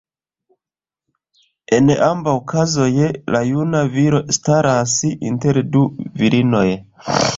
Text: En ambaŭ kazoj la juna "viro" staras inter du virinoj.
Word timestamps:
En 1.77 1.91
ambaŭ 2.07 2.33
kazoj 2.53 2.89
la 3.35 3.41
juna 3.49 3.83
"viro" 3.99 4.23
staras 4.39 4.97
inter 5.33 5.61
du 5.77 5.85
virinoj. 6.23 6.65